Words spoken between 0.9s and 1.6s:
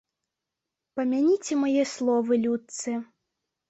Памяніце